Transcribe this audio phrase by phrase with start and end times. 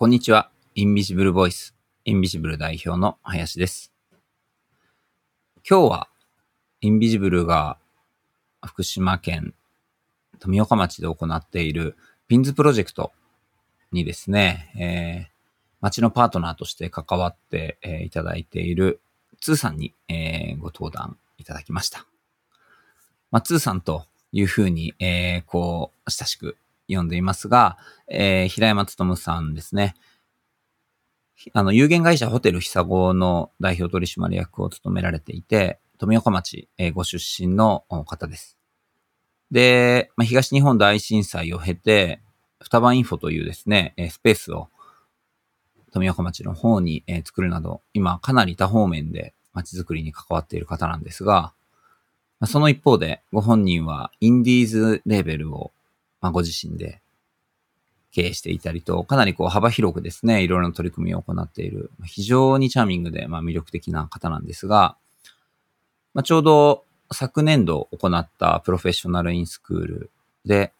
[0.00, 0.50] こんにちは。
[0.74, 1.74] インビジブルボイス、
[2.06, 3.92] インビジブル代表の林です。
[5.56, 6.08] 今日は、
[6.80, 7.76] インビジブルが
[8.64, 9.52] 福島県
[10.38, 13.12] 富岡町で行っているピンズプロジェクト
[13.92, 15.30] にですね、えー
[15.82, 19.02] 町のパートナーとして関わって、えーいただいている
[19.42, 22.06] ツーさんに、えーご登壇いただきました。
[23.30, 26.56] まあ、ツーさんというふうに、えーこう、親しく
[26.96, 27.78] 呼んでいますが、
[28.08, 29.94] えー平山努さんですね。
[31.54, 38.58] あの、有限会社ホテル久子の代表取締役を務められていて、富岡町、えーご出身の方です。
[39.50, 42.20] で、まあ、東日本大震災を経て、
[42.62, 44.68] 双葉インフォというですね、えースペースを
[45.92, 51.52] 富岡町の方に、えー作るなど、今かなり多方面で町づくりに関わっている方なんですが、
[52.46, 55.72] その一方で、ご本人はインディーズレーベルを、
[56.20, 57.00] まあ、ご自身で
[58.12, 64.96] 経営していたりと、かなりこう幅広くですね、いろいろな取り組みを行っている、非常にチャーミングで、まあ、魅力的な方なんですが、
[66.14, 70.10] まあ、ちょうど昨年度行ったプロフェッショナルインスクール
[70.44, 70.72] で、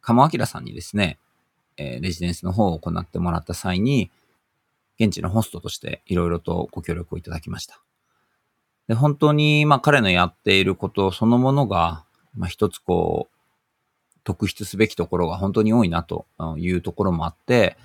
[0.00, 1.18] 鴨明さんにですね、
[1.76, 4.10] えーレジデンスの方を行ってもらった際に、
[4.98, 7.80] 現地のホストとしていろいろとご協力をいただきました。
[8.88, 12.04] で、本当に、まあ彼のやっていることそのものが、
[12.36, 13.37] まあ一つこう、
[14.28, 16.26] 特筆すべきところが本当に多いなと
[16.58, 17.78] いうところもあって、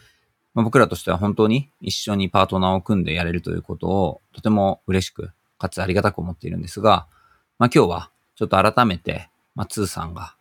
[0.53, 7.08] まあ、僕らとしては本当に一緒にパートナーを組んでやれるということをとても嬉しく、かつありがたく思っているんですが、
[7.59, 10.36] まあ今日はちょっと改めて、まあ、ツーさんが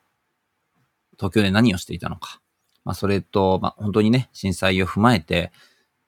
[1.19, 2.41] 東京で何をしていたのか、
[2.85, 5.53] まあそれと、まあ本当にね、震災を踏まえて、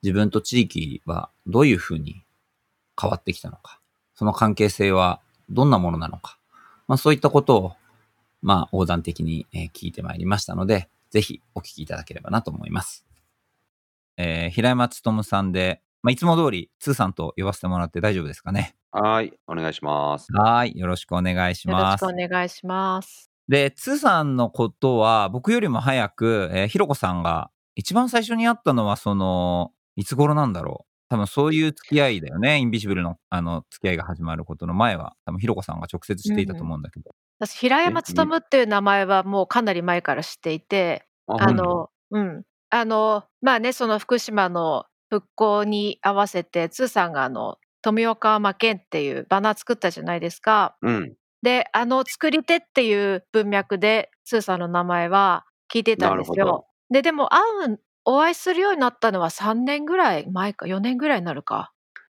[0.02, 2.24] 自分と地域はどういうふうに
[3.00, 3.78] 変わってきたのか、
[4.16, 6.36] その関係性はどんなものなのか、
[6.88, 7.72] まあそういったことを、
[8.44, 13.06] まあ横断的にえー聞いてまいりましたので、ぜひお聞きいただければなと思います。
[14.18, 18.76] えー平山勉さんで、まあいつも通り、ツーさんと呼ばせてもらって大丈夫ですかね？
[18.92, 20.26] はい、お願いします。
[20.32, 22.28] はい、よろしくお願いしますよろしくお。
[22.28, 23.30] 願いします。
[23.48, 30.90] で、ツーさんのことは、僕よりも早く、えーひろこさんが、一番最初に会ったのは、その、いつ頃なんだろう？
[31.08, 32.58] 多分そういう付き合いだよね。
[32.58, 37.14] インビジブルの、あの、付き合いが始まることの前は、多分ひろこさんが直接知っていたと思うんだけど。
[37.38, 42.44] 私、平山勉っていう名前はもうかなり前から知っていて、ああの、うん。
[42.70, 50.76] あの、まあね、その福島の復興に合わせて、ツーさんがあの、富岡山県っていうバナー作ったじゃないですか。
[50.82, 56.66] うん、で、あの、作り手っていう文脈で、ツーさんの名前は聞いてたんですよ。
[56.90, 57.40] で、でも、会
[57.72, 61.72] う、お会いするようになったのは3年ぐらい前か、4年ぐらいになるか。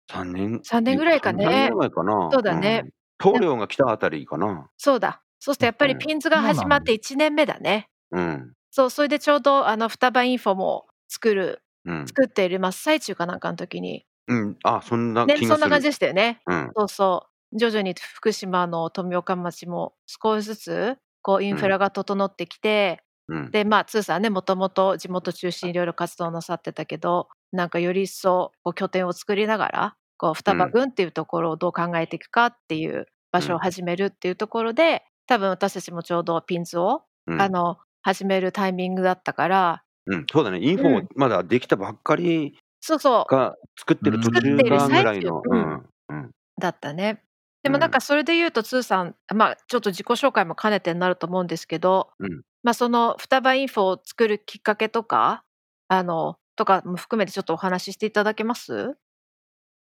[0.08, 0.60] 3年。
[0.60, 2.28] 3年ぐらいかね3年ぐらい前かな。
[2.32, 2.90] そうだねうん。
[3.18, 4.68] 棟梁が来たあたりかな。
[4.76, 5.22] そうだ。
[5.38, 7.88] そしてやっぱりうんピンズが始まって1年目だね。
[8.10, 14.56] うん、そう、それでちょうどあの双葉インフォも作る、うん、作っている真っ最中かなんかの時に、うん。
[14.64, 15.36] あ、そんなね。
[15.38, 16.40] そんな感じでしたよね。
[16.46, 17.58] うん、そうそう。
[17.58, 23.50] 徐々に福島の富岡町も少しずつこうインフラが整ってきて、うん。
[23.50, 37.40] で、まあ、ツーさんね、もともと地元中心にいろいろ活動なさってたけど、なんかより一層こう拠点を作りながら、こう双葉郡っていうところをどう考えていくかっていう場所を始めるっていうところで、多分私たちもちょうどピンズを、うん。
[37.42, 40.60] あの始めるタイミングだったから、うん、そうだね。
[40.62, 41.08] インフォうん。
[41.16, 45.42] まだできたばっかりそうそう、が作ってる途中がぐらいの。
[45.44, 47.22] うん、うん、だったね。
[47.64, 52.42] でもなんかそれで言うと、ツーさん、まあちょっと自己紹介も兼ねてになると思うんですけど、うん。
[52.62, 55.42] まあその双葉インフォを作るきっかけとか、
[55.88, 58.96] あの、とかも含めてちょっとお話ししていただけます？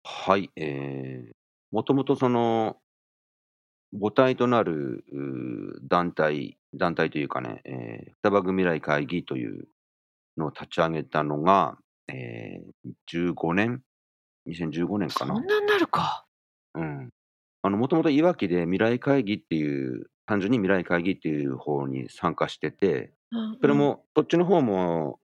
[0.07, 1.33] はい、えー、
[1.71, 2.77] もともとその、
[3.91, 9.67] 母体となるうー団体、団体というかね、えー、双葉組未来会議という
[10.37, 13.81] のを立ち上げたのが、えー、15年
[14.47, 15.33] ?2015 年かな。
[15.33, 16.27] そんなになるか。
[16.75, 17.09] うん。
[17.63, 25.19] あの、もともといわきで未来会議っていう、単純に未来会議っていう方に参加してて、うんそれ、も、そっちの方も、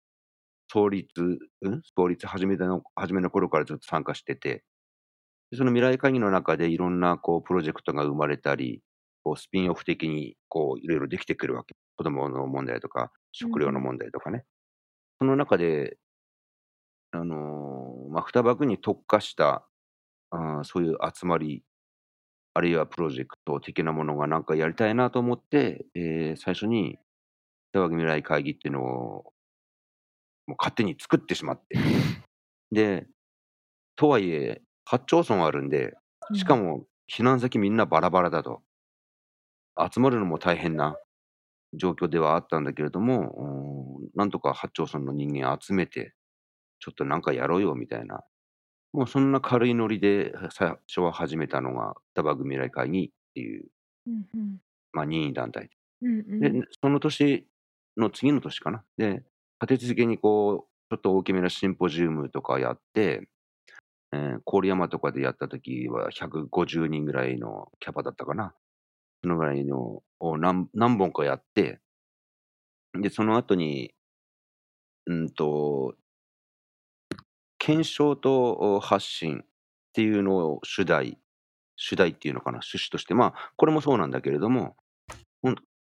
[0.72, 4.64] 創立、うん創立始めたの、初めの頃からずっと参加してて、で
[5.54, 8.82] その未来会議の中でいろんな、こう、プロジェクトが生まれたり、
[9.24, 11.76] こう、スピンオフ的に、こう、いろいろできてくるわけ。
[11.98, 14.46] 子供の問題とか、食料の問題とかね。
[15.20, 15.98] その中で、
[17.12, 19.68] あのーまあ、双葉区に特化した、
[20.30, 21.64] あーそういう集まり、
[22.54, 26.98] あるいはプロジェクト的なものがなんかやりたいなと思って、えー最初に、
[27.74, 29.34] 双葉未来会議っていうのを、
[30.48, 31.78] もう勝手に作ってしまって。
[32.72, 33.08] で、
[33.96, 35.96] とはいえ、8町村あるんで、
[36.34, 38.62] しかも避難先みんなバラバラだと。
[39.92, 40.98] 集まるのも大変な
[41.74, 46.14] 状況ではあったんだけれども、うんなんとか8町村の人間集めて、
[46.80, 48.24] ちょっとなんかやろうよみたいな、
[48.94, 53.66] もうそんな軽いノリで最初は始めたのが、双葉組未来会議っていう、
[54.08, 54.58] うんうん。
[54.92, 55.70] まあ、任意団体。
[56.02, 56.68] うんうで、ん。
[56.82, 57.48] その年
[57.98, 58.84] の次の年かな。
[58.98, 59.24] で、
[59.62, 63.30] 立て続けにこう、ちょっと大きめなシンポジウムとかやって、
[64.14, 68.54] えー郡山とかでやった時は150人ぐらいのキャパだったかな。
[69.24, 71.80] そのぐらいのを何何本かやって、
[73.00, 73.94] で、その後に、
[75.06, 75.96] うんと、
[77.58, 79.46] 検証と発信っ
[79.94, 81.20] ていうのを主題、
[81.76, 84.76] 主題っていうのかな、趣旨として、まあ、これもそうなんだけれども、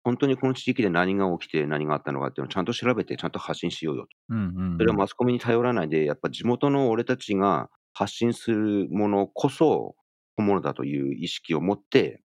[0.02, 4.08] 本当にこの地域で何が起きて何があったのかっていうのをちゃんと調べて、ちゃんと発信しようよと。
[4.30, 4.40] うんう
[4.76, 4.98] んそれはうん。
[4.98, 9.96] マスコミに頼らないで、やっぱ地元の俺たちが発信するものこそ
[10.36, 12.22] 本物だという意識を持って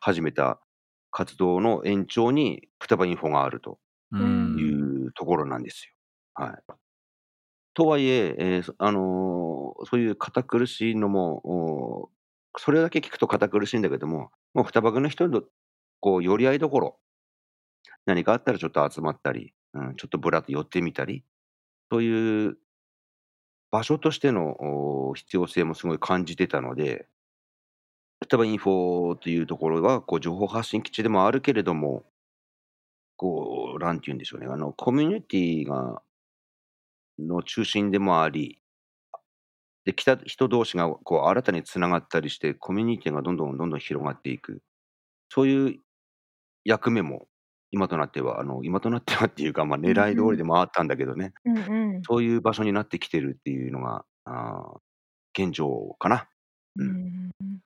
[0.00, 0.60] 始めた
[1.10, 3.78] 活動の延長に双葉インフォがあると
[4.56, 5.94] いうところなんですよ。
[6.46, 6.74] はい。
[7.74, 12.10] とはいえ、えーそあのーそういう堅苦しいのも、お
[12.58, 15.42] それだけ聞くと堅苦しいんだけども、もう双葉区の人の
[16.00, 17.00] こう寄り合いどころ、
[18.06, 21.24] 何かあったらちょっと集まったり、うん、ちょっとぶらっと寄ってみたり、
[21.92, 22.58] そういう
[23.74, 27.08] 場所としての必要性もすごい感じてたので、
[28.24, 32.04] 双葉インフォというところはこう情報発信基地でもあるけれども、
[33.16, 36.02] こう、なんて言うんでしょうね、あの、コミュニティが、
[37.18, 38.60] の中心でもあり、
[39.84, 44.62] で、来た人同士がこう新たにつながったりして、コミュニティがどんどんどんどん広がっていく。
[45.30, 45.80] そういう
[46.64, 47.28] 役目も、
[47.74, 50.32] 今となっては、あの、今となってはっていうか、まあ、うん狙い通うん。
[50.32, 52.02] りでもあったんだけどね、うんうん。
[52.02, 54.80] そういう場所になってきてるっていうのが、あー
[55.44, 56.28] 現状かな。
[56.76, 56.88] ううん。
[56.88, 57.60] んうん。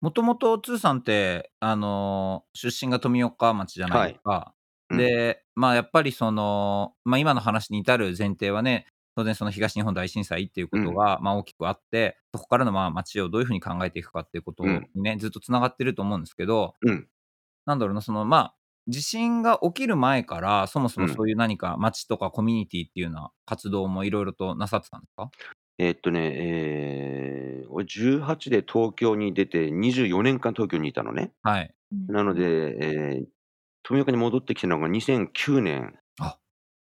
[0.00, 4.12] もともと、つーさんって、あのー出身が富岡町じゃないはい。
[4.12, 4.54] ですか。
[4.90, 4.98] うん。
[4.98, 8.86] で、まあ、やっぱりその、まあ、今の話に至る前提はね、
[9.16, 10.84] 当然その東日本大震災っていううん。
[10.84, 14.88] ことが、まあ、大きくあって、そこからのまあ町をどういうふうに考えていくかっていうことうん。
[14.94, 17.08] にね、ずっとつながってると思うんですけど、うん。
[17.66, 18.54] なんだろうな、その、まあ、
[18.88, 21.14] 地震が起きる前から、そもそうもん。
[21.14, 25.30] そういう何か町とかコミュニティっていうような活動もいろいろとなさってたんですか？
[25.78, 31.32] えーっとね、えー俺18で東京に出て24年間東京にいたのね。
[31.42, 31.74] はい。
[31.92, 33.26] うんなので、えー
[33.82, 36.38] 富岡に戻ってきたのが2009年、あ、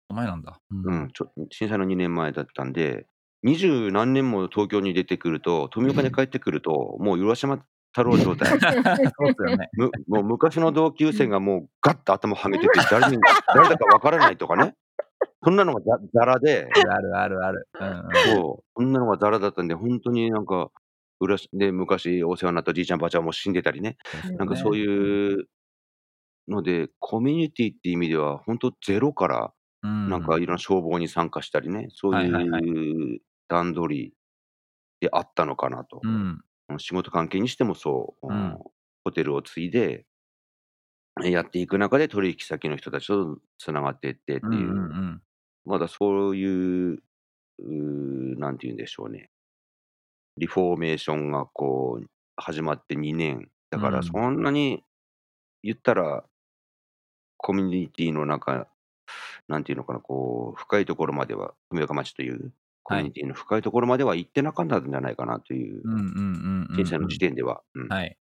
[0.09, 0.61] 前なんだ。
[0.71, 0.75] う。
[0.75, 3.05] うんん、ちょ震災の2年前だったんで、
[3.43, 7.63] 二十何年も東京に出てくると、富岡に帰ってくると、もう浦島
[7.95, 8.49] 太郎状態。
[8.59, 9.69] そうですよね。
[9.77, 13.17] むもう昔の同級生がもうガッと頭はげてて、誰に
[13.55, 14.75] 誰だかわからないとかね。
[15.45, 17.67] そんなのがざざらで、あるあるある。
[17.79, 18.23] うんうん。
[18.25, 20.71] そう、そんなのがざらだったんで、本当になんか、
[21.53, 23.95] で、昔お世話になったじいちゃんばあちゃんも死んでたりね。
[24.03, 24.79] そうですよなんかそうね。
[24.79, 25.47] いう
[26.49, 29.53] ので、コミュニティっていう意味では、本当ゼロから、
[29.83, 30.43] うなんかん。
[30.43, 34.13] いろんな消防に参加したりね、そうはいう段取り
[34.99, 36.01] であったのかなと。
[36.03, 36.41] うん。
[36.79, 38.65] 仕事関係にしてもそう、うんうん。
[39.03, 40.05] ホテルを継いで、
[41.23, 45.21] えやっていく中で取引先の人たちとつながっていってっていう、うんうんうん。
[45.65, 49.29] まだそういう、うーなんて言うんでしょうね。
[50.37, 53.49] リフォーメーションがこう、始まって2年。
[53.69, 54.15] だからうん。
[54.21, 54.83] そんなに
[55.63, 56.25] 言ったら、
[57.37, 58.67] コミュニティの中、
[59.47, 62.53] なんていうのかな、こう、深いところまでは、富岡町という
[62.85, 63.03] コはい。
[63.03, 67.07] ミュニティの深いところまでは行ってなかったんじゃないかなという、うんうんうんう震災の。
[67.07, 67.63] 時点では。
[67.75, 67.87] うん。
[67.89, 68.17] はい。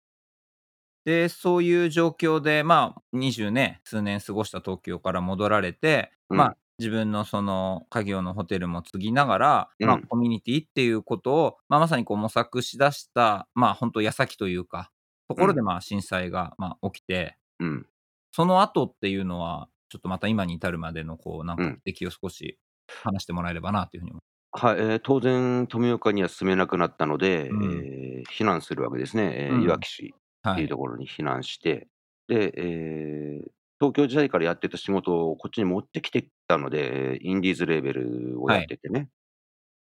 [1.05, 6.55] で、そういう状況で、まあ、20ね、数年過ごした東京から戻られて、まあ、うん。
[6.77, 10.09] 自分のその家業のホテルも継ぎながら、まあ、うん。
[10.09, 14.91] コミュニティっていうことを、まあ、まさにこう模索しだした、まあ、本当矢先というか、
[15.29, 15.45] とうん。
[15.45, 17.89] ころでまあ震災がまあ起きて、うん。
[18.31, 21.75] その後っていうのは、ちょっとまた今に至るまでのこう、なんうん。
[21.75, 22.59] か歴を少し
[23.03, 27.55] 話してもらえればなというふうに思はい、えー当然、富岡には住めなくなったので、う。
[27.55, 27.85] うん。
[27.85, 29.31] えー避難するわけですね。
[29.53, 30.15] えういわき市
[30.51, 30.69] っていうはい。
[30.69, 31.87] ところに避難して、
[32.27, 33.51] で、えー
[33.81, 38.59] 東京時代からやってた仕事をこっちに持ってきてたので、えーインディーズレーベルをはい。
[38.59, 39.09] やっててね、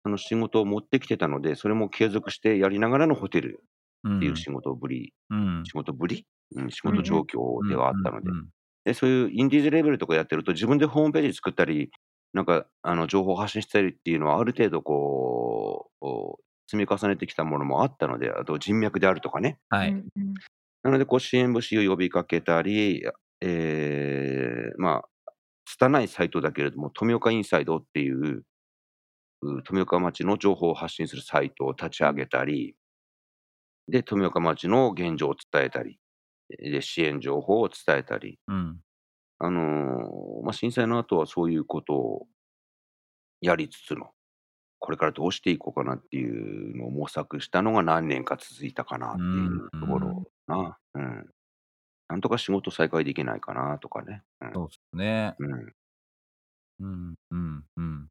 [0.05, 3.63] その仕事を持ってきてたので、それも継続してやりながらのホテル
[4.05, 4.13] うん。
[4.17, 5.65] っていう仕事ぶり、うん。
[5.65, 6.27] 仕事ぶり、
[6.57, 7.77] うん、仕うん事状況でうん。
[7.77, 8.39] はあったので、うん。
[8.39, 8.51] うん。
[8.85, 11.91] で、そういうインディーズレーベルとかやってると、自分でホームページ作ったり、
[12.33, 16.07] なんか、あの、情報を発信したりっていうのは、ある程度こう、
[16.71, 19.59] 積み重ねてきたものもあったので、あと人脈であるとかね。
[19.69, 19.93] はい。
[20.83, 23.05] なので、こう、支援物資を呼びかけたり、
[23.41, 25.33] えーまあ、
[25.67, 28.45] 拙いサイトだけれども、富岡インサイドっていう、
[29.43, 32.77] う富岡町の情報を発信するサイトを立ち上げたり、
[33.89, 35.99] で、富岡町の現状を伝えたり、
[36.49, 38.81] で、支援情報を伝えたり、うん。
[39.41, 42.29] あのーまあ、震災の後はそういうことを
[43.41, 44.11] やりつつの、
[44.79, 50.15] これからどうしていこうかなっていうのを模索したのが何年か続いたかなっていうところ
[50.49, 50.79] な。
[50.95, 51.31] うん。
[52.09, 54.23] なんとか仕事再開できないかなとかね。
[54.43, 54.53] うん。
[54.55, 55.35] そうですね。
[55.39, 55.75] うん。
[56.81, 58.11] うん、うん、うん。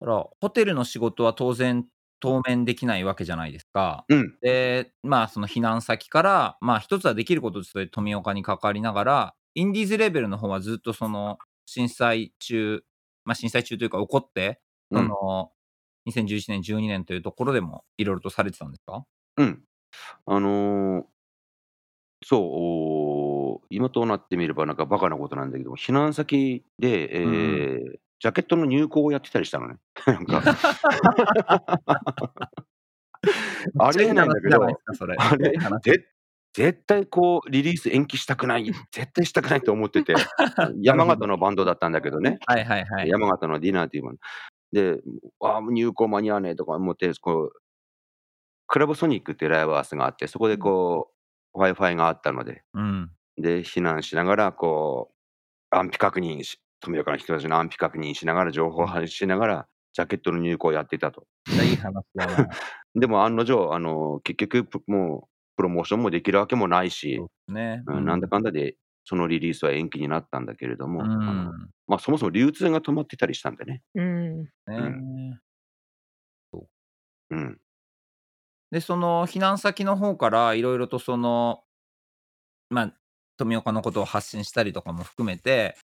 [0.00, 1.86] だから、ホテルの仕事は当然、
[2.20, 4.06] 当面できないわけじゃないですか。
[4.08, 4.38] うん。
[4.40, 12.82] で、まあ、その避難先から、まあ、一つはできることとして富岡に関わりながら、インディーズレベルの方はずっとその、震災中、
[13.24, 15.02] まあ、震災中というか起こって、うん。
[15.02, 15.52] その、
[16.06, 19.04] 2011年、12年というところでもいろいろとされてたんですか？
[19.36, 19.62] うん。
[20.26, 21.06] あの、
[22.22, 27.92] そう、今となってみればなんかバカなことなんだけども、避難先で、えうんうん。
[27.94, 29.76] え、ジャケットの入稿をやってたりしたのね。
[30.06, 30.42] なんか。
[33.78, 34.66] ありえないんだけど、
[35.06, 35.16] れ。
[35.18, 35.80] あれ、めっちゃいい話。
[35.82, 36.06] ぜ
[36.54, 40.14] 絶対こうリリース延期したくない、絶対したくないと思ってて、
[40.82, 41.06] 山。
[41.06, 42.38] 形のバンドだったんだけどね。
[42.46, 43.08] はいはいはい。
[43.08, 44.20] 山形のディナーっていうバンド。
[44.72, 45.00] で、
[45.40, 47.60] ああ、入稿間に合わねえとか思って、こう、
[48.66, 51.10] クラブソニックっていうライブハウスがあって、そこでこ
[51.54, 53.10] う、Wi-Fi があったので、うん。
[53.36, 55.10] で、避難しながら、こ
[55.72, 58.86] う、安否確認し富岡の人たちの安否確認しながら、情報うん。
[58.86, 61.26] 発信しながら、ジャケットの入稿をやっていたと。
[61.48, 62.48] いい話だな。
[62.94, 67.82] でも案の定、あの、結局、ぷもうプロモーションもできるわけもないそし、ね。
[67.86, 68.30] ううん、なんだん。
[68.30, 71.70] かんだで、そのリリースは延期になったんだけれどうも、あの、ん。
[71.88, 73.82] ま、そもそも流通が止まってたりしたんでね。
[77.30, 77.60] うん。
[78.70, 81.64] で、その避難先の方からいろいろとその、
[82.70, 82.92] ま、
[83.36, 85.76] 富岡のことを発信したりとかも含めて、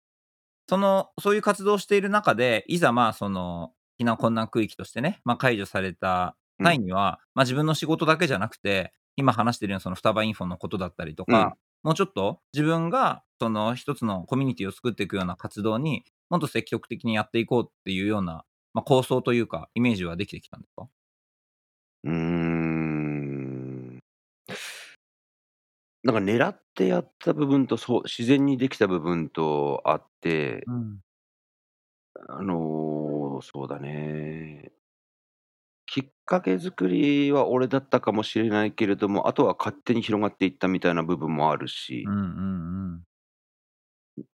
[0.68, 6.74] その、そういう活動をしている中で、いざ、まあ、その、避難困難区域としてね、ま、解除されたうん。
[6.74, 11.52] 際には、ま、自分の仕事だけじゃなくて、今話しているようなその双葉インフォのことだったりとうん。
[11.52, 18.44] か、もうちょっと自分がその一つのコミュニティを作っていくような活動に、もっと積極的にやっていこうっていうような、
[18.74, 20.88] ま、構想というか、イメージはできてきたんですか？
[22.04, 23.98] うーん。
[26.04, 31.00] なんか狙ってやった部分と、そう、自然にできた部分とあってうん。
[32.28, 34.72] あの、そうだね。
[35.96, 41.68] きっかけ作りは俺だったかもしれないけれども、あとは勝手に広がっていったみたいな部分もある
[42.04, 42.14] うんし。
[42.14, 42.28] うん
[42.94, 43.06] うん。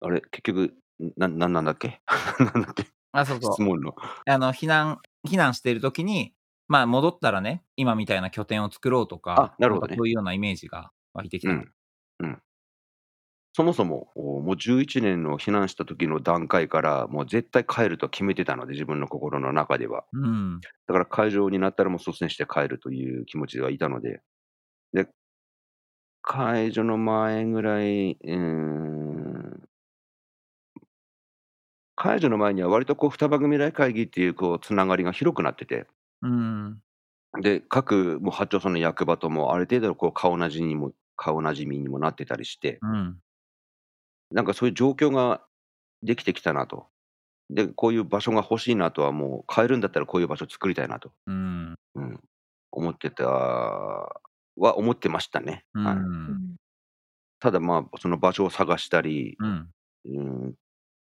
[0.01, 0.63] あれ、結局、
[1.01, 2.01] ん、ななんなんだっけ？
[2.55, 2.85] なんだっけ？
[3.13, 3.57] あ、そうそう。
[3.57, 3.95] 質問の。
[4.27, 6.35] あの、避難避難している時に、
[6.69, 9.99] まあ、戻ったらね、今みたいな拠点を作ろうとあ、か、なんかなるほどね。
[9.99, 11.53] そういうようなイメージが湧いてきたと。
[11.53, 11.73] うん。
[12.21, 12.43] うん。
[13.59, 20.05] そもそも、おもう11年の避難した時の段階から、もう絶対帰ると決めてたので、自分の心の中では。
[20.13, 20.61] うん。
[20.87, 24.23] だから解除になったらもう率先して帰るという気持ちではいたので。
[24.93, 25.09] で
[26.23, 29.69] 解除の前ぐらい、うーん
[31.97, 35.87] 解除の前には割とこう双葉組未来会議っていうこうつながりが広くなってて。
[36.23, 36.83] うん。
[37.43, 42.79] で、各もう八町村の役場ともある程度こう顔なじにも顔馴染みにもなってたりして。
[42.83, 43.21] うん。
[44.31, 45.43] なんかそういう状況が
[46.03, 46.87] できてきたなと。
[47.51, 51.13] で、こういう場所が欲しいなとはもう、変えるんだったらこういう場所作りたいなと。
[51.27, 51.79] うん。
[51.97, 52.21] うん。
[52.73, 54.21] 思ってたは
[54.79, 55.65] 思ってましたね。
[55.75, 55.81] う。
[55.81, 55.97] はい。
[56.29, 56.59] うんん。
[57.41, 59.73] ただ、まあ、その場所を探したり、うん。
[60.07, 60.21] うー
[60.51, 60.55] ん、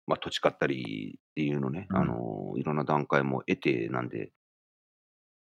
[0.07, 2.15] ま、土地買ったりっていうのね、あうん。
[2.15, 4.31] の、いろんな段階も得てなんで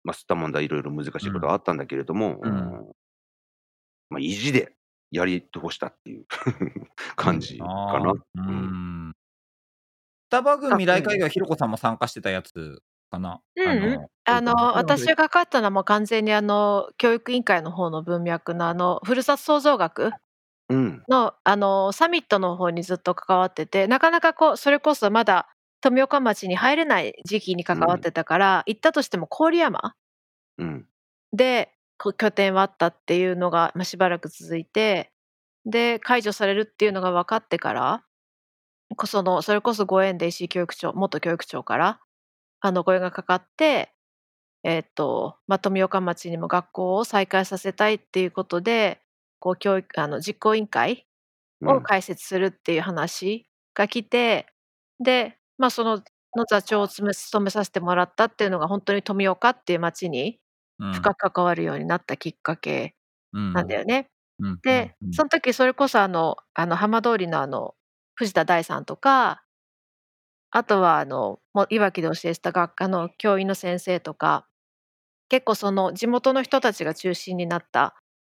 [0.05, 2.81] ま、吸ったもんだいろいろ難しいことあったんだけれども、ううん。
[2.89, 2.91] ん。
[4.11, 4.75] ま、意地で
[5.11, 6.25] やり通したっていう
[7.15, 8.13] 感じかな。
[8.47, 8.71] うん。
[9.09, 9.13] ん。
[10.31, 11.11] 双葉郡あ、未来うん。
[11.11, 13.41] 会議はひろこさんも参加してたやつかな？
[13.57, 13.97] ううん。
[14.25, 20.11] あの、私がかったのはもう完全にあの、教育委員会の方の文脈のあの、ふるさと創造学
[20.69, 21.03] うん。
[21.09, 25.49] の、あの、サミットの方にずっと関わってて、なかなかこう、それこそまだ
[25.81, 27.85] 富岡町に入れない時期に関うん。
[27.87, 29.95] わってたから、行ったとしても郡山
[30.57, 30.87] うん。
[31.33, 31.80] で、こ
[32.17, 35.11] 拠点はあったっていうのが、ま、しばらく続いて、
[35.65, 38.03] で、解除されるっていうのが分かってから、
[38.97, 42.01] こその、それこそご縁で石井教育長元教育長から、
[42.61, 43.93] あの、お声がかかって、
[44.63, 49.01] えっと、ま、富岡町にも学校を再開させたいっていうことで、
[49.39, 51.07] こう、教育あの、実行委員会
[51.61, 51.69] うん。
[51.77, 54.47] を開設するっていう話が来て、
[55.01, 56.03] で、ま、その
[56.37, 57.09] の座長を務
[57.45, 60.50] めさせてもらったっていうのがほんとに富岡っていう町にうん。
[60.89, 62.95] 深く関わるようになったきっかけ
[63.33, 63.53] うん。
[63.53, 64.09] なんだよね。
[64.63, 65.11] で、うん。
[65.11, 67.75] そん時それこそあのあの、浜通りのあの、
[68.15, 69.43] 藤田大さんとか
[70.53, 74.47] あとはあの、もういわきで教えてた学科の教員の先生とか、
[75.29, 77.95] 結構その地元の人たちが中心になった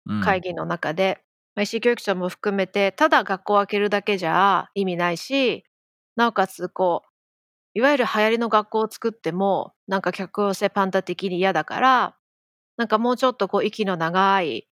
[0.06, 0.38] うん。
[0.38, 1.24] 会議の中で、
[1.56, 5.66] ま、石井教育長も含めて、ただ学校を開けるだけじゃ意味ないし、
[6.18, 7.10] なおかつこう
[7.76, 12.18] いわゆる流行りの学校を作っても、なんか客寄せパンダ的に嫌だから、
[12.82, 14.68] なんかもうちょっとこう息の長い、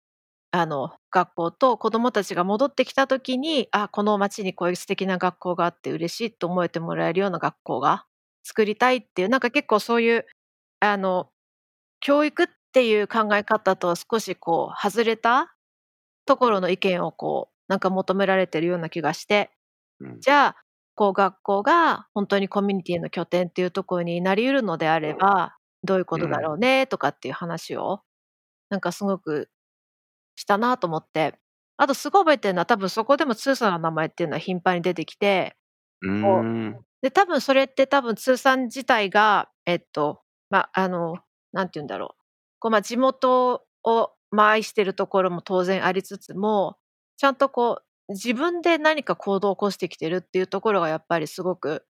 [0.52, 8.06] あの、学校と子供たちが戻ってきた時に、あ、この町にこういう素敵な学校があって嬉しいと思えてもらえるような学校が
[8.44, 10.26] 作りたいっていう、なんか結構そういう、
[10.80, 11.30] あの、
[12.00, 15.54] 教育っていう考え方とは少しこう外れた
[16.26, 19.50] ところの意見をこう、なんか求められてるような気がして、
[20.00, 20.20] うん。
[20.20, 20.56] じゃあ、
[20.96, 25.55] こう学校が本当にコミュニティの拠点っていうところになり得るのであれば、
[25.86, 28.02] どういうことだろうねとかっていう話を、
[28.70, 29.50] なんかすごく
[30.36, 31.36] したなと思って。
[31.78, 35.56] あとすごい覚えてるのは、多分そこでも通さんの名前っていうのは頻繁に出てきて、
[36.42, 36.46] う。
[37.02, 41.18] で、多分それって多分通さん自体が、えっと、ま、あの、
[41.52, 42.22] なんて言うんだろう。
[42.60, 46.78] こう、ま、地元を、ま、愛してるところも当然ありつつも、
[47.18, 51.86] ちゃんとこう、自分で何か行動を起こしてきてるっていうところがやっぱりすごく、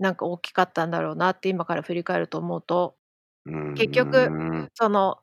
[0.00, 2.95] なんか大きかったんだろうなって今から振り返ると思うと、
[3.74, 4.34] 結う局。
[4.74, 5.18] その、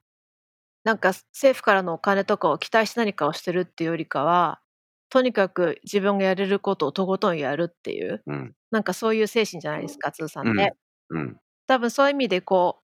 [0.86, 4.62] なんか政府からのお金とかを期待して何かをしてるっていうよりかは、
[5.10, 8.56] とにかく自分がやれることをとことんやるっていう、うん。
[8.72, 10.74] なんかそういう精神じゃないですか、通さんって。
[11.10, 11.22] うん。
[11.22, 11.38] うん。
[11.68, 12.84] 多分そういう意味でこう、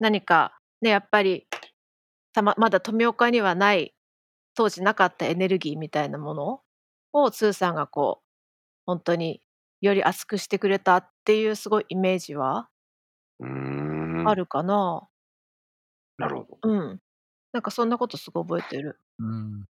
[0.00, 1.48] 何かね、やっぱり、
[2.34, 3.94] たままだ富岡にはない、
[4.56, 6.62] 当時なかったエネルギーみたいなもの
[7.14, 8.26] を通さんがこう、
[8.86, 9.42] ほんとに
[9.82, 12.68] より熱くしてくれたっていうすごいイメージは
[13.40, 13.97] うーん。
[14.26, 15.08] あるかな。
[16.18, 16.70] なるほど。
[16.70, 17.00] うん。
[17.52, 19.00] なんかそんなことすごい覚えてる。
[19.18, 19.64] うん。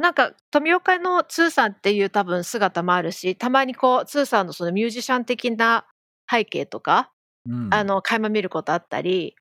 [0.00, 5.86] なんか富岡の通さんっていう多分姿もあるし、たまにこう通さんのそのミュージシャン的な
[6.30, 7.12] 背景とか、
[7.48, 7.74] うん。
[7.74, 9.34] あの、垣間見ることあったり、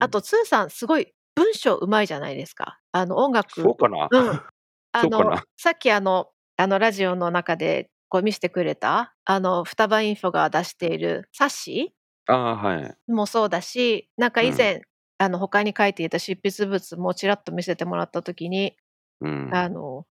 [0.00, 2.80] あと通さんすごい文章上手いじゃないですか。
[2.92, 4.08] あの音楽そうかな？
[4.10, 4.42] うん。
[4.92, 5.40] あの？
[5.56, 11.94] さっきあのあのラジオの中でこう見してくれた、あの双葉インフォが出している冊子
[12.26, 12.96] ああ、はい。
[13.08, 14.48] もそうだし、なんかうん。
[14.48, 14.82] 以前、
[15.18, 18.76] あの他に書いていた執筆物もちらっと見せてもらった時に、
[19.20, 19.64] うん。
[19.64, 20.06] あの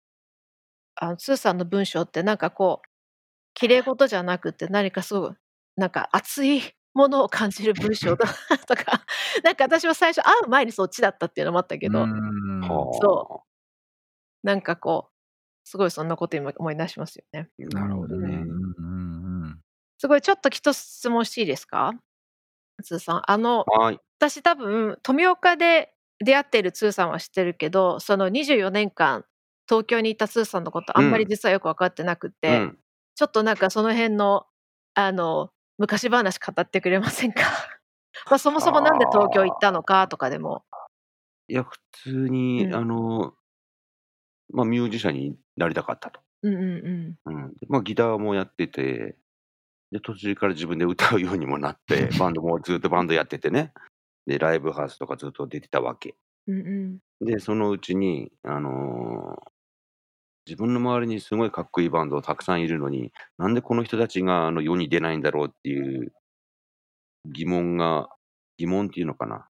[0.96, 2.88] あの通さんの文章ってなんかこう、
[3.54, 5.32] 綺麗事じゃなくて何かすごい、
[5.76, 6.62] なんか熱い
[6.94, 9.04] ものを感じる文章だなとか、
[9.44, 12.10] なんか私は最初会う前にそっちだったっていうのもあったけうど、
[12.60, 12.60] ん。
[12.92, 13.42] そはあ。
[14.44, 15.12] う、なんかこう、
[15.68, 17.50] すごいそんなこと今思い出しますよね。
[17.70, 18.48] なるほどね。
[18.50, 18.50] う。
[18.50, 19.62] うんんうんうん。
[20.00, 21.92] すごいちょっと一つ質問していいですか？
[22.82, 23.30] 通さん。
[23.30, 24.02] あの、はい。
[24.18, 25.92] 私多分富岡で
[26.24, 29.24] 出会っている通さんは知ってるけど、その24年間
[29.68, 31.28] 東京にいた通さんのことあんまりうん。
[31.28, 32.82] 実はよく分かってなくうて、ん。
[33.16, 34.46] ちょっとなんかその辺の、
[34.94, 37.42] あの、昔話語ってくれませんか？
[38.30, 40.64] ま、そもそもなんで東京行っあたのかとかでも。
[41.48, 42.72] いや、普通うにん。
[42.72, 43.34] あの、
[44.50, 46.20] ま、ミュージシャンになりたかったと。
[46.42, 47.18] うんうんうん。
[47.26, 47.54] うん。
[47.54, 49.16] で、ま、ギターもやってて、
[49.92, 53.72] で、途中から自分で歌うようにもなって、 バンドもずっとバンドやっててね。
[54.26, 56.16] で、ライブハウスとかずっと出てたわけ。
[56.46, 57.26] うんうん。
[57.26, 59.36] で、そのうちに、あの、
[60.46, 66.12] 自分の周りにすごいかっこいいバンドたくさんいるのに、なんでこの人たちがあの世に出ないんだろうっていう
[67.26, 68.08] 疑問が
[68.56, 69.48] 疑問っていうのかな。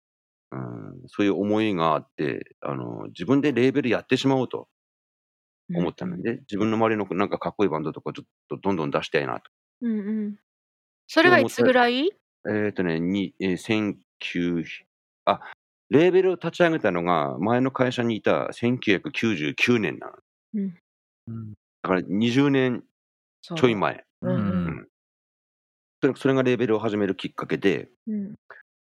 [0.51, 4.67] うん、そういう思いがあって、あの、自分でレーベルやってしまおうと
[5.69, 6.11] うん思ったうん。
[6.11, 9.51] ので、自分の周りのなんかかっこいいバンドとかちょっとどんどん出したいなと。
[9.81, 10.39] うんうん。
[11.07, 12.11] それはいつぐらい？
[12.49, 14.65] えっとね、にえ、19
[15.25, 15.41] あ、
[15.89, 20.13] レーベルを立ち上げたのが、前の会社にいた1999年なの。
[20.53, 20.79] うん。
[21.27, 21.53] うん。
[21.83, 22.83] だから20年
[23.55, 24.05] ちょい前。
[24.21, 24.35] うんう。
[24.35, 24.39] うん。
[24.65, 24.89] うんん。
[26.01, 28.35] それそれがレーベルを始めるきっかけで、うん。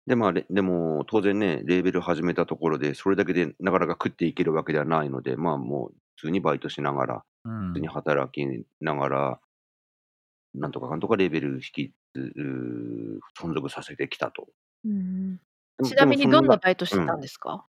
[0.08, 7.90] で、まあ、れでも当然ね、レーベル始めたところで、それだけでなかなか食っていけるわけではないので、まあ、もう普通にバイトしながら、う普通にん。
[7.90, 8.46] 働き
[8.82, 9.42] ながら、
[10.54, 12.20] なんとかかんとかレーベル引きう
[13.40, 14.48] 存続させてきたと。
[15.84, 17.18] ちなみにどんなバイトしてたうん。
[17.18, 17.66] んですか？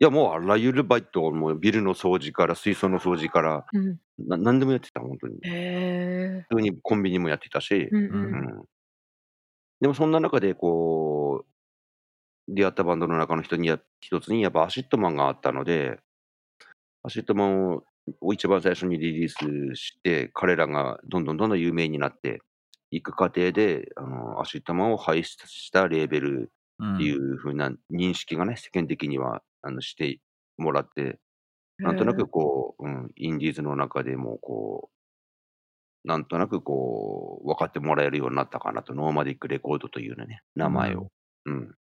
[0.00, 3.98] いや、もうあらゆるバイト、もうビルの掃除から水槽の掃除から、うん。
[4.18, 5.40] ななんでもやってた、ほんとに。
[6.50, 8.14] 普通にコンビニもやってたし、うんう。
[8.14, 8.24] うん。
[8.32, 8.68] うんん。
[9.80, 15.98] でもそんな中でこう出会ったバンドの中の人にや一つにやっぱ ACIDMANがあったので、
[17.02, 17.84] ACIDMANを
[18.20, 22.40] を一番最初にリリースして、彼らがどんどんどんどん有名になって
[22.90, 27.34] いく過程で、あの、 ACIDMANを輩出したレーベルっていうん。
[27.34, 30.20] う風な認識がね、世間的にはあのして
[30.56, 31.18] もらって。
[31.78, 34.90] なんとなくこう、うん、インディーズの中でもこ
[36.04, 41.02] う、なんとなくこう、分かってもらえるようになったかなと、ノーマディックレコードというね、う名前を。
[41.02, 41.08] ん。
[41.46, 41.74] うん。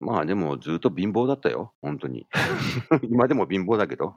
[0.00, 2.26] まあ、でもずっと貧乏だったよ、ほんとに。
[3.10, 4.14] 今でも貧乏だけど。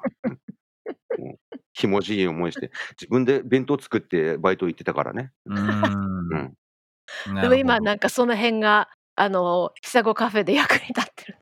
[1.77, 5.31] ひもじい思いして、自分で弁当作ってバイト行ってたからね。
[5.45, 6.53] うんん。
[7.39, 11.37] でも今なんかその辺が、あの、ひごカフェで役に立ってる。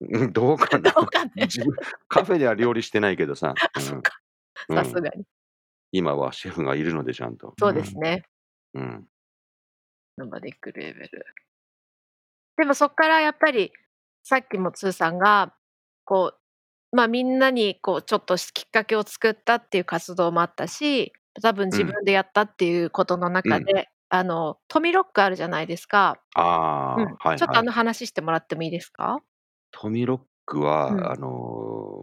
[0.00, 0.90] うん、どうかな。
[0.90, 1.32] どうかね。
[1.36, 1.74] 自分
[2.06, 3.54] カフェでは料理してないけどさ。
[4.70, 5.24] さすがに。
[5.90, 7.54] 今はシェフがいるのでちゃんと。
[7.58, 8.24] そうですね。
[8.74, 9.06] うん。
[10.18, 11.24] 生でくレベル。
[12.58, 13.72] でもそっからやっぱり、
[14.22, 15.54] さっきもつーさんが、
[16.04, 16.40] こう、
[16.92, 21.98] ま、みんなにこうちょっときっかけを作ったっていう活動もあったし、多分自うん。
[22.00, 23.58] 分でやったっていうことのうん。
[23.58, 26.22] 中で、あの、トミロックあるじゃないですか。
[26.34, 26.42] あ
[26.96, 27.16] うん。
[27.20, 27.38] あ、はいはい。
[27.38, 29.22] ちょっとあの話してもらってもいいですか？
[29.72, 31.00] トミロックうん。
[31.00, 31.28] は、あの、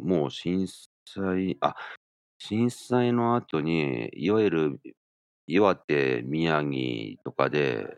[0.04, 0.68] もう震
[1.06, 1.76] 災あ、
[2.40, 4.82] 震災の後に、いわゆる
[5.48, 7.98] 岩手、宮城とかで、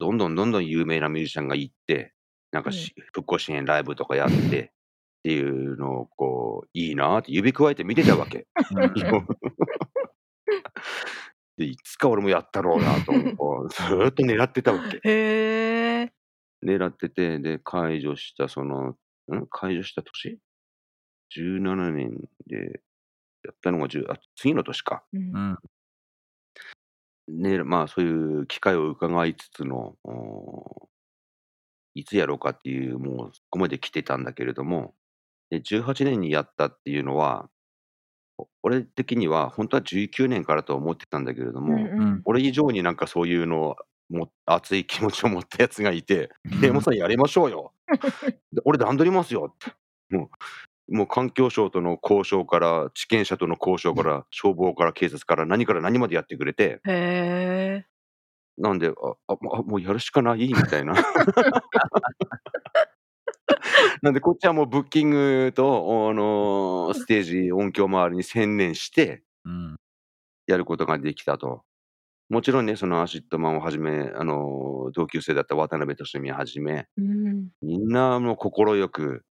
[0.00, 2.14] どんどんどんどん有名なミュージシャンが行って、
[2.52, 2.90] なんかうん。
[2.90, 4.72] し復興支援ライブとかやって
[5.18, 8.46] っていうのをこう、いいなって指くわえて見てたわけ。
[11.58, 14.98] で、いつか俺もやったろうなと、こうずっと狙ってたわけ。
[15.08, 16.12] へえ。
[16.64, 18.96] 狙ってて、で、解除したそのん？
[19.50, 20.38] 解除した年
[21.36, 22.80] ？17年で
[23.44, 25.04] やったのが10あ、次の年か。
[25.12, 25.18] う。
[25.18, 25.58] うんん。
[27.28, 28.10] ね、まあ、そうい
[28.42, 30.88] う機会を伺いつつの、お
[31.94, 34.94] いつやろうかっていう、もうそこまで来てたんだけれども、
[35.50, 37.48] で、18年にやったっていうのは、
[38.38, 42.00] お俺的にはほんとは19年からと思ってたんだけれどうんも、うん。
[42.00, 42.22] うん。
[42.26, 43.76] 俺以上になんかそういうの
[44.10, 46.60] も熱い気持ちを持ったやつがいて、うん。
[46.64, 47.72] 「山さんやりましょうよ」
[48.52, 49.74] で、「俺段取りますよ」って。
[50.16, 50.30] も
[50.90, 56.80] うもう環境省との交渉から、地権者との交渉から、消防から警察から何から何までやってくれて。
[56.86, 57.86] へえ。
[58.58, 58.92] なんで、あ
[59.28, 60.94] あ、もあ、もうやるしかないみたいな。
[64.02, 69.78] なんでこっちはもうブッキングと、あの、ステージ、音響周りに専念してうん。
[70.48, 71.62] やることができたと。
[72.30, 77.50] もちろんね、そのアシッドマンをはじめ、あの、同級生だった渡辺俊美はじめ、うん。
[77.62, 79.24] みんなもう快く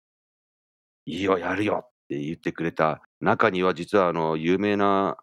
[1.05, 5.17] 「いいよ、やるよ」って言ってくれた中には、実はあの、有名な、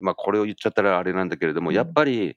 [0.00, 1.94] ま、これを言っちゃったらあれなんだけれども、やっうん。
[1.94, 2.36] ぱり、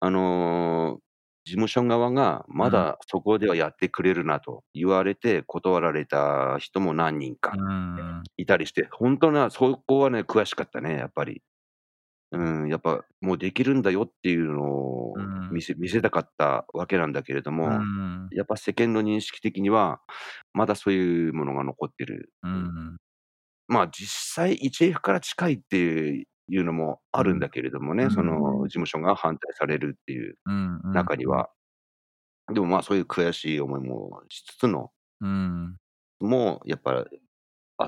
[0.00, 1.00] あの、
[1.44, 2.66] 事務所側がうん。
[2.66, 8.32] まだそこではやってくれるなと言われて断られた人も何人うかん。
[8.36, 11.42] いたりして、ほんとなそこはね、悔しかったね、やっぱり。
[12.32, 15.52] うん、やっぱもうできるんだよっていうのをうん。
[15.52, 17.86] 見せたかったわけなんだけれどうも、
[18.28, 18.32] ん。
[18.32, 20.00] やっぱ世間の認識的には、
[20.54, 22.32] まだそういうものが残ってる。
[23.68, 27.24] まあ、実際 1F から近いっていうのもあうん。
[27.24, 28.24] るんだけれどもうね、そん。
[28.24, 31.08] の事務所が反対されるっていううんうんうん。
[31.08, 31.50] 中には。
[32.52, 35.78] でも、ま、そういう悔しい思いもしつつのうん。
[36.20, 37.04] もうやっぱ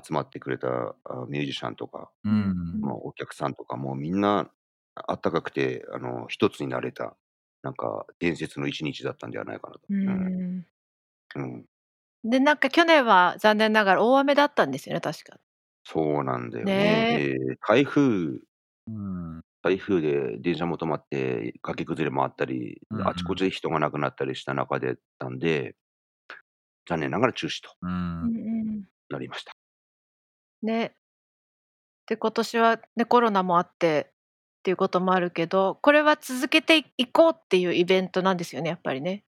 [0.04, 0.68] 集まってくれた、
[1.04, 2.88] あ、ミュージシャンとか、ううんん。
[2.88, 4.50] まあ、お客さんとかもみんな
[4.94, 7.16] あったかくて、あの、一つになれた、
[7.62, 9.80] なんか伝説の1日だったんではないかなと。
[9.88, 10.64] うん。
[12.24, 15.38] で、なんか去年は残念ながら大雨だったんですよね、確か。
[15.84, 16.74] そうなんだよね。
[16.74, 17.34] ね。
[17.38, 18.38] で、台風
[18.86, 19.42] うん。
[19.62, 25.76] 台風で電車も止まって、崖崩れもあったり、うんあちこちで人が亡くなったりした中でったんで、
[26.88, 27.86] 残念ながら中止とう。
[27.86, 28.84] うんんうん。
[29.10, 29.54] なりました。
[30.62, 30.94] ね。
[32.06, 39.24] で、今年はね、コロナもあってっていうこともあるけど、これは続けていこうっていうイベントなんですよね、やっぱりね。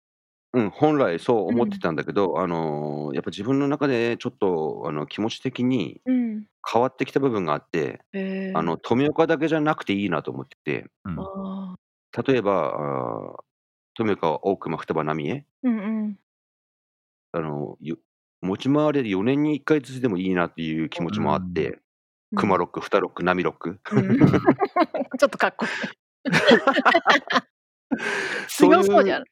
[0.56, 1.80] うん、本来そう思ってうん。
[1.82, 6.48] たんだけど、あの、やっぱ自分の中でちょっと、あの、気持ち的にうん。
[6.72, 8.20] 変わってきた部分があって、へ
[8.52, 8.54] え。
[8.56, 10.92] あの、富岡だけじゃなくていいなと思ってて。
[11.06, 11.20] うん。
[11.20, 11.76] ああ。
[12.28, 13.44] 例えば、ああ、
[13.96, 15.46] 富岡、大隈、双葉、浪江？
[15.64, 16.20] うんうん。
[17.34, 17.98] あの、よ
[18.42, 21.54] 持ち回りで4年に1回ずつでもいいなっていう気持ちもあっうん。
[21.54, 21.80] て、
[22.32, 22.38] うん。
[22.38, 23.80] 熊ロック、双ロック、浪ロック。
[23.92, 24.18] うん。
[25.20, 25.72] ちょっとかっこいい。
[28.48, 29.24] そ う強そうじゃん。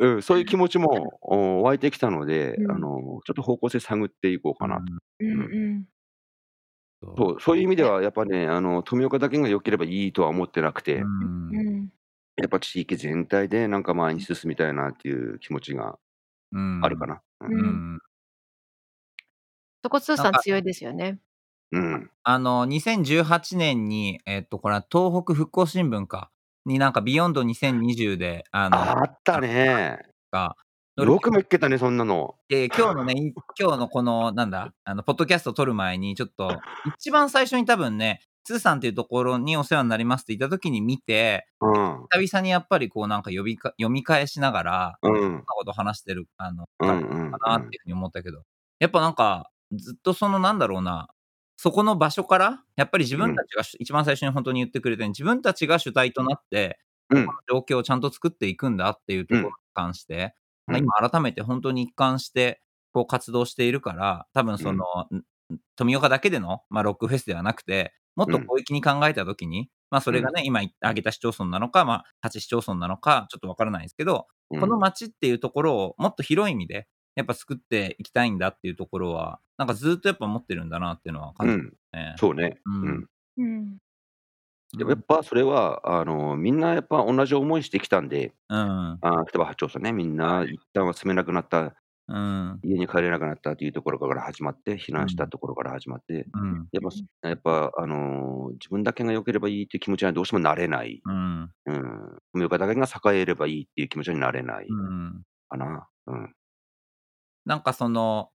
[0.00, 2.80] いううん、そういう気持ちも、お、湧いてきたので、あうん。
[2.80, 4.82] の、ちょっと方向性探っていこううかなと。
[4.82, 4.98] ん。
[5.20, 5.50] うんうん。
[5.52, 5.90] うん。
[7.02, 7.90] そそう、そういう意味でね。
[7.90, 11.00] はやっぱね、あの、富岡だけが良ければいいとは思ってなくう。
[11.00, 11.92] てうんん。
[12.36, 15.98] やっぱ地域全体でなんか前に進みたいなっていう気持ちが
[16.52, 16.84] うん。
[16.84, 17.22] あるかな。
[19.84, 21.20] そこつーなんかさん強いですよね。
[21.72, 22.10] うん。
[22.24, 23.22] あの、2018
[23.56, 26.30] 年に、えっと、これは東北復興新聞か、
[26.66, 29.98] になんかビヨンド2020で、あの、あったあね。
[30.30, 30.56] が、
[30.96, 32.34] よく見っけたね、そんなの。
[32.48, 36.60] で、今日のね、い 今日のこの、なんだ、あの、ポッドキャスト撮る前に、ちょっと、
[36.96, 42.06] 一番最初に多分ね、つーさんっていうところにお世話になりますって言った時に見て、うん。
[42.10, 45.12] 久々にやっぱりこうなんか呼びか読み返しながら、うん。
[45.20, 48.42] そんなこと話してる、あの、う方んうんかなっていうふうに思ったけど、
[48.78, 51.08] やっぱなんか、ずっとそのなんだろうな、
[51.62, 53.20] そこの場所から、やっぱり自うん。
[53.20, 57.26] 分たちがし一番最初にほんとに言ってくれたように、自分たちが主体となって、うん。
[57.26, 60.34] この状況をちゃんと作っていくんだっていうところに関して、
[60.68, 60.76] うん。
[60.78, 62.62] 今改めて本当に一貫して、
[62.94, 65.22] こう活動しているから、多分その、ん。
[65.76, 74.60] 富岡だけでの、まあ、ロックフェスではなくて、もっと広域に考えたときに、まあそれがね、今挙げた市町村なのか、まあ8市町村なのか、ちょっとわからないですけど、うん。
[74.60, 82.14] この街っていうところをもっと広い意味で、やっぱ作っていきたいんだっていうところは、なんかずっとやっぱ持ってるんだなっていうのは感じますうん、ね。
[82.16, 82.60] そうね。
[82.66, 83.06] うんうん。
[83.38, 83.78] うん。
[84.76, 89.02] でもやっぱそれは、あの、みんなやっぱ同じ思いしてきたんで、うん。
[89.02, 91.74] あ例えば八丁さんね、みんな一旦は住めなくなった、
[92.08, 92.60] うん。
[92.62, 96.68] 家に帰れなくなったというところから始まって、避難したところから始まって、うん。
[96.72, 96.82] やっ
[97.22, 101.00] ぱ、やっぱ、あのー自分だけが良ければいいっていう気持ちにはどうしてもなれない。
[101.04, 101.52] うん。
[101.66, 102.48] うん。
[102.48, 105.22] だけが栄えればいいっていう気持ちになれないうん。
[105.48, 105.88] かな。
[106.06, 106.34] うん。
[107.44, 108.30] なんかその、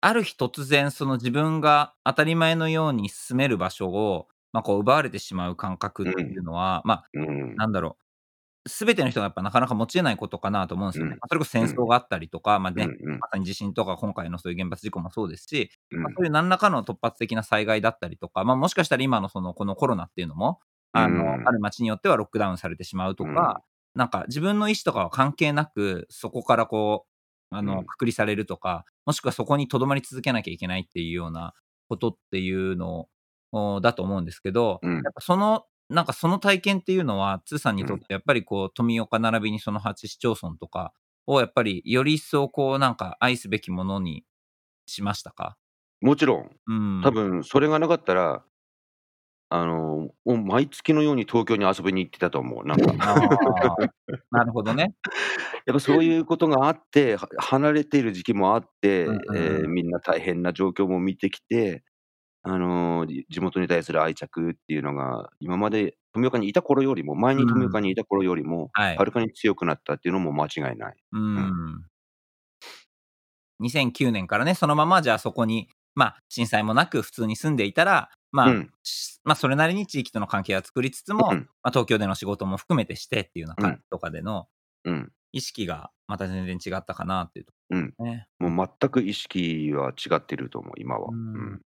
[0.00, 7.56] ある日突然その自分が当たり前のように住める場所を、まあこう奪われてしまう感覚っていうのは、まあうん。
[7.56, 7.96] なんだろ
[8.66, 11.12] う、すべての人がやっぱなかなか持ち得ないことかなと思うんですよね。
[11.12, 11.18] うん。
[11.18, 13.18] まあそれこそ戦争があったりとか、まあね、うんうん。
[13.18, 20.60] まさに地震とか今回のそういう原発事故もそうですし、うんまあ、そういう何らかの突発的な災害だったりとか、まあ、もしかしたら今のそのこのコロナっていうのも、
[20.92, 21.48] あの、うん。
[21.48, 23.62] ある町によってはロックダウンされてしまうとか、
[23.94, 27.09] なんか自分の意思とかは関係なく、そこからこう、
[27.50, 27.86] あの、うん。
[27.86, 31.54] くくりされるとか、もしくはそこに留まり続けなきゃいけないっていうような
[31.88, 33.08] ことっていうの
[33.52, 35.02] をだと思うんですけど、うん。
[35.04, 40.92] やっぱその、なんかその体験っていうのは、ツーさんにとってやっぱりこう、富岡並びにその8市町村とか
[41.26, 44.24] をやっぱりより一層こう、なんか愛すべきものに
[44.86, 45.56] しましたか？
[46.00, 47.02] もちろん、うん。
[47.02, 48.44] 多分それがなかったら、
[49.52, 52.64] あの、もう毎月のように東京に遊びに行ってたと思う。
[52.64, 53.76] なんか、ああ、
[54.30, 54.94] なるほどね。
[55.66, 61.82] やっぱそういうことがあって、は離れている時期もあって、うんうんうんえーみんな大変な状況も見てきて、
[62.42, 70.96] あの、じ地元に対する愛着っていうのが、今まで富岡にいた頃よりも、前に富岡にいた頃よりも、はいはるかに強くなったっていうのも間違いない。
[71.10, 71.84] うん。
[73.62, 84.48] 2009年からね、そのままじゃあそこに、まあ震災もなく普通に住んでいたら、まあ、うんしまあそれなりに地域との関係は作りつつも、うんまあ東京での仕事も含めてしてっていうような感じとかでの
[84.84, 85.12] うん。
[85.32, 87.94] 意識がまた全然違ったかなっていうとこうん。
[87.98, 88.26] ろね。
[88.38, 91.10] もう全く意識は違ってると思う、今は。
[91.10, 91.60] ううんん。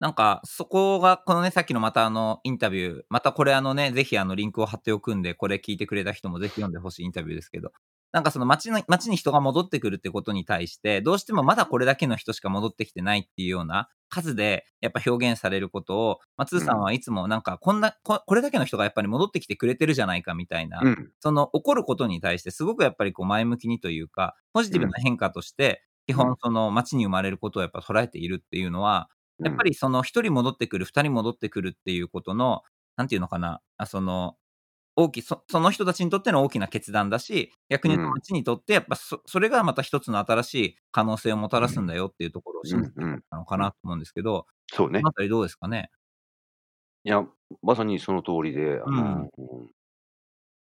[0.00, 7.72] なんか、そこが、このね、さっきのまたあの、インタビュー、またこれあのね、ぜひあの、リンクを貼っておくんで、これ聞いてくれた人もぜひ読んでほしいインタビューですけど、
[8.14, 21.10] なんかその街の、街に人が戻ってくるってことに対して、どうしてもまだこれだけの人しか戻ってきてないっていうような数で、やっぱ表現されることを、松、さんはいつもなんか、こんなこ、これだけの人がやっぱり戻ってきてくれてるじゃないかみたいな、うん。
[21.18, 29.10] その起こることに対してすごくやっぱりこう前向きにというか、ポジティブな変化として、基う本その街に生まれることをやっぱ捉えているっていうのは、
[29.42, 32.62] やっぱりその一人戻ってくる、二人戻ってくるっていうことの、
[32.96, 34.36] なんていうのかな、あその、
[34.96, 45.10] 大きそ、その人たちにとっての大きな決断だし、逆に言うとうん街にとってやっぱそそれがまた一つの新しい可能性をもたらすんだよっていうところを信じてうんうんたのかなと思うんですけど、そうねこの。
[45.10, 45.90] あたりどうですかね？
[47.06, 47.22] いや、
[47.62, 49.30] まさにその通りで、あの、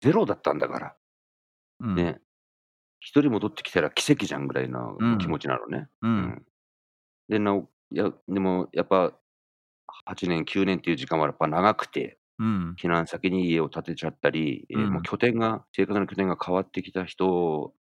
[0.01, 0.97] ゼロだったんだから、
[1.81, 1.95] うん。
[1.97, 2.21] ね。
[3.01, 5.89] 一人戻ってきたら奇跡じゃんぐらいなうん気持ちなのね。
[6.03, 6.09] う。
[6.09, 6.47] うん
[7.29, 9.13] で、なお、いや、でもやっぱ、
[10.07, 12.81] 8年、9年っていう時間はやっぱ長くて、うん。
[12.81, 17.75] 避難先に家を建てちゃったり、えーうんもう拠点が、生活の拠点が変わってきた人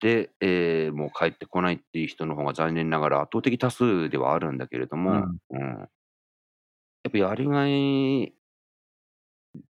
[0.00, 5.88] で、えーもう帰ってこないっていう人の方が残念ながら圧倒的多数ではあるんだけれども、うん
[7.04, 8.34] やっぱやりがい、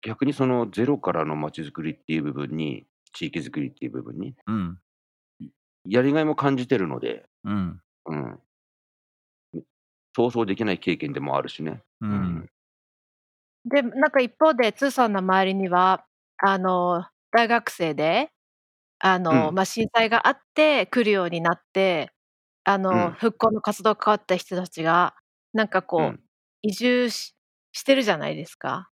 [0.03, 4.79] 逆にそのゼロからの街づくりっていう部分に、地域づくりっていう部分に、うん。
[5.85, 7.83] やりがいも感じてるので、うん。
[8.07, 8.41] うん。
[10.15, 11.83] 想像できない経験でもあるしね。
[12.01, 12.07] う。
[12.07, 12.51] うん
[13.65, 16.05] で、なんか一方で、ツーさんの周りには、
[16.39, 18.31] あの、大学生で、
[19.01, 22.13] あの、うんまあ、震災があって来るようになって、
[22.65, 25.15] あの、うん復興の活動関わった人たちが、
[25.55, 26.21] なんかこう、うん
[26.63, 27.35] 移住し
[27.73, 28.91] してるじゃないですか。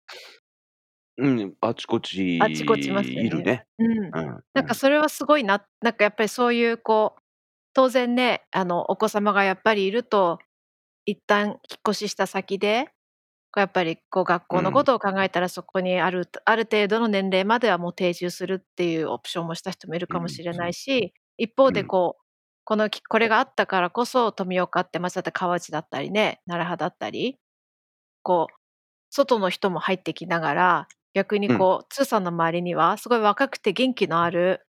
[1.19, 3.67] うん、あちこちあちこちいますよねいるね。
[3.79, 3.99] うん。
[4.15, 4.45] うん。
[4.55, 7.23] なんかそれはすごいな、なんかやっぱりそういうこう、
[7.75, 10.39] 当然ね、あの、お子様がやっぱりいると、
[11.07, 11.59] 一旦引っ
[11.91, 12.91] 越しした先で、
[13.61, 22.23] やっぱりこう学校のことを考えたらそこにある、ある程度の年齢まではもう定住するっていうオプションもした人もいるかもしれないし、一方でこう、
[22.65, 27.39] このきこれがあったからこそ富岡って町だったり川内だったりね、楢葉だったり、
[28.23, 28.55] こう、
[29.11, 34.67] 外の人も入ってきながら、逆にこう、ツーさんの周りにはすごい若くて元気のある、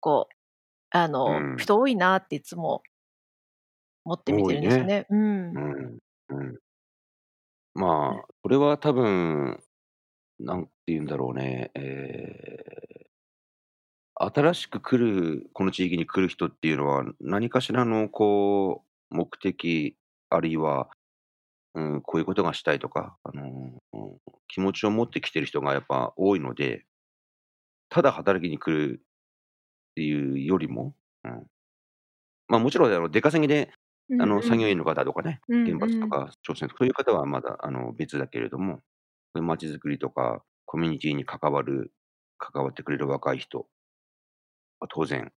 [0.00, 0.34] こう、
[0.90, 2.82] あの、うん人多いなっていつも
[4.04, 5.06] 思って見てるんですよね。
[5.10, 5.56] うん。
[5.56, 5.98] うん。
[6.30, 6.58] うん。
[7.74, 9.62] まあ、これは多分、
[10.40, 19.96] なんて言うんだろうね、えー、新しく来る、この地域に来る人っていうのは、何かしらのこう、目的、
[20.30, 20.88] あるいは、
[21.74, 26.84] うん、こういうことがしたいとか、あのー気持ちを持ってきてる人がやっぱ多いので、
[27.88, 29.02] ただ働きに来るっ
[29.94, 31.46] ていうよりも、うん、
[32.48, 33.72] まあもちろんあの出稼ぎで
[34.18, 38.82] あの作業員の方とかね、うん原発とか朝鮮とか、そういう方はまだあの別だけれども、こ
[39.36, 41.92] ういう街づくりとか、コミュニティに関わる、
[42.38, 43.68] 関わってくれる若い人
[44.80, 45.32] は当然、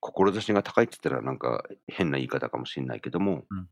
[0.00, 3.68] 志が高いって言ったらなんか変な言い方かもしれないけども、うん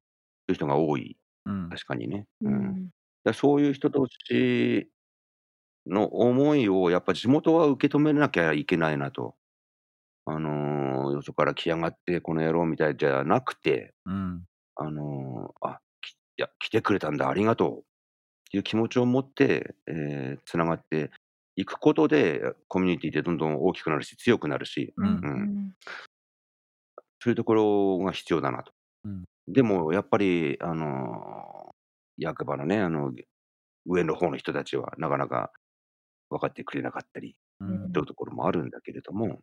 [0.48, 1.70] そういう人が多い、うん。
[1.70, 2.26] 確かにね。
[2.42, 2.90] ううんん
[3.24, 4.90] だそういう人たち
[5.86, 9.36] の思いをやっぱ地元は受け止めなきゃいけないなと。
[10.30, 14.44] あのーよそから来やがってこの野郎みたいじゃなくて、うん。
[14.76, 17.78] あのーあ、きいや、来てくれたんだ、ありがとう。
[17.78, 17.82] っ
[18.50, 21.10] ていう気持ちを持って、えー、つながって
[21.56, 25.06] いくことで、コミュニティってどんどん大きくなるし、強くなるし、うん。
[25.06, 25.72] うん。
[27.20, 28.72] そういうところが必要だなと。
[29.04, 29.24] うん。
[29.48, 31.48] でも、やっぱり、あのー
[32.20, 33.12] 役場のね、あの、
[33.86, 35.52] 上の方の人たちはなかなか
[36.30, 37.92] 分かってくれなかったり、うん。
[37.92, 39.38] というところもあるんだけれども、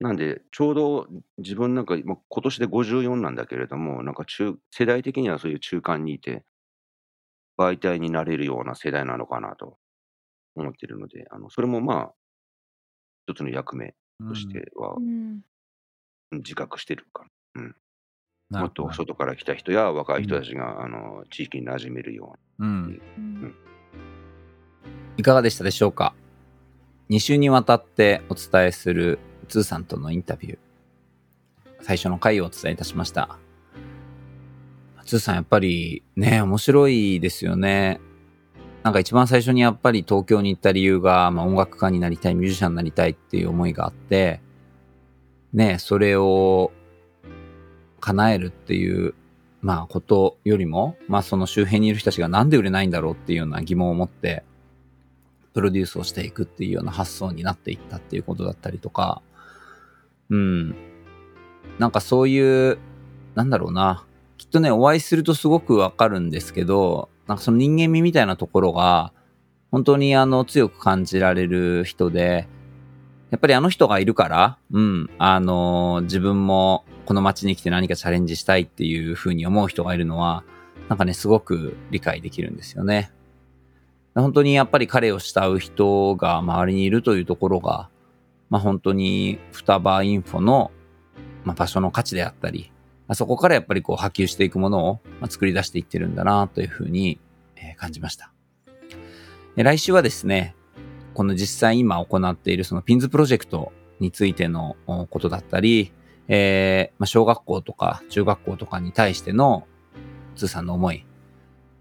[0.00, 6.44] なんで、ちょうど自分なんか、ま、今年で54なんだけれども、なんか中世代的にはそういう中間にいて、
[7.56, 9.78] 媒体になれるような世代なのかなと
[10.56, 12.14] 思ってるので、あの、それもまあ、
[13.26, 13.94] 一つの役目
[14.28, 15.42] としてはうん
[16.32, 17.62] 自覚してるかな。
[17.62, 17.76] うん。
[18.50, 23.02] もっとなるほど外から来た人や若い人たちが、あの、地域に馴染めるよううん。
[23.16, 23.54] うん
[25.16, 26.12] いかがでしたでしょうか
[27.08, 30.58] ?2 週にわたってお伝えするツーさんとのインタビュー。
[31.80, 33.38] 最初の回をお伝えいたしました。
[35.04, 38.00] ツーさんやっぱりね、面白いですよね。
[38.82, 44.40] なんか一番最初にやっぱり東京に行った理由が、まあ、音楽家になりたい、ミュージシャンになりたいっていう思いがあって、
[45.52, 46.72] ね、それを
[48.00, 49.14] 叶えるっていう、
[49.62, 54.44] まあことよりも、まあその周辺にいる人たちがなんで売れないんだろうっていうような疑問を持って、
[55.54, 59.22] プロデュースをしていくっていうような発想になっていったっていうことだったりとか、
[60.30, 60.74] うん。
[61.78, 62.78] なんかそういう、
[63.34, 64.04] なんだろうな。
[64.38, 69.12] きっとね、お会いするとすごくわかるんですけど、なんかその人間味みたいなところが、
[69.70, 72.46] 本当にあの強く感じられる人で、
[73.30, 80.44] やっぱりあの人がいるから、うん、あの自分もこの街に来て何かチャレンジしたいっていうふうに思う人がいるのは、
[80.88, 83.10] なんかね、すごく理解できるんですよね。
[84.14, 87.88] 本当にやっぱり彼を慕う人が周りにいるというところが、
[88.54, 90.70] まあ本当に双葉インフォの、
[91.42, 92.70] まあ、場所の価値であったり、
[93.08, 97.18] まあそこからやっぱりこう波及していくものを、ま、作り出していってるんだなというふうに、
[97.56, 98.30] え感じました。
[99.56, 100.54] 来週はですね、
[101.14, 105.92] この実際今行っているそのピンズプロジェクトについてのことだったり、
[106.28, 109.66] えーまあ、小学校とか中学校とかに対しての
[110.36, 111.04] 通さんの思い。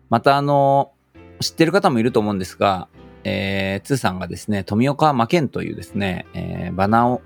[0.09, 0.91] またあの、
[1.39, 2.87] 知ってる方もいると思うんですが、
[3.23, 7.21] えー、通さんがですね、富岡魔剣というですね、えーバナーを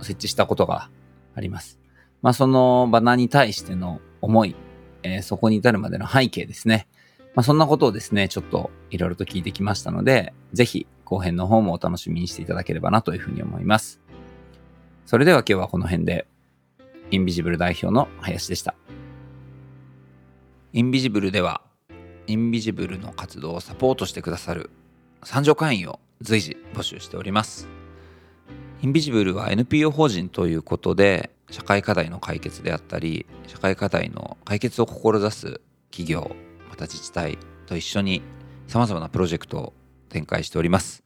[0.00, 0.90] 設置したことが
[1.34, 1.78] あります。
[2.22, 4.54] まあ、そのバナーに対しての思い、
[5.02, 6.86] えーそこに至るまでの背景ですね。
[7.34, 14.00] まあ、そんなことをですね、ちょっといろいろと聞いてきましたので、ぜひ後編の方もお楽しみにしていただければなというふうに思います。
[15.04, 16.26] それでは今日はこの辺で、
[17.10, 18.74] インビジブル代表の林でした。
[20.72, 21.62] インビジブルでは、
[22.26, 24.70] インビジブルの活動をサポートしてくださる
[25.26, 27.66] 参上会員を随時募集しております。
[28.80, 35.60] インビジブルは NPO 法人ということで、社会課題の解決であったり、社会課題の解決を志す
[35.90, 36.30] 企業、
[36.70, 38.22] また自治体と一緒に
[38.68, 39.72] 様々なプロジェクトを
[40.10, 41.02] 展開しております。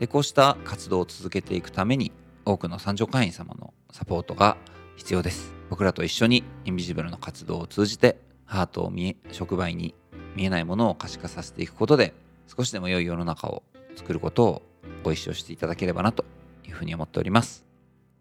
[0.00, 2.12] で、こうした活動を続けていくために、
[2.44, 4.58] 多くの参上会員様のサポートが
[4.96, 5.54] 必要です。
[5.70, 9.94] 僕らと一緒にインビジブルの活動を通じて、ハートを見え、触媒に
[10.36, 12.12] 見えないものを可視化させていくことで、
[12.54, 13.62] 少しでも良い世の中を
[13.96, 14.62] 作ることを
[15.02, 16.24] ご一緒していただければなと
[16.66, 17.64] いうふうに思っております。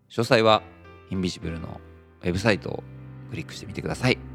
[0.10, 0.64] 詳細は
[1.10, 1.82] インビジブルの
[2.22, 2.84] ウェブサイトを
[3.30, 4.31] クリックしてみてください。